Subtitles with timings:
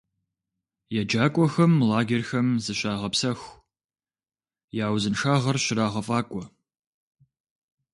[0.99, 3.51] ЕджакӀуэхэм лагерхэм зыщагъэпсэху,
[4.83, 6.43] я узыншагъэр щрагъэфӀакӀуэ.